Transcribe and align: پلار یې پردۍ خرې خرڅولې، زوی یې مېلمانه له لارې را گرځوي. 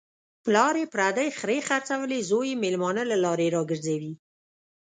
پلار 0.43 0.73
یې 0.81 0.87
پردۍ 0.93 1.29
خرې 1.39 1.59
خرڅولې، 1.67 2.19
زوی 2.29 2.47
یې 2.51 2.61
مېلمانه 2.63 3.03
له 3.11 3.17
لارې 3.23 3.47
را 3.55 3.61
گرځوي. 3.69 4.13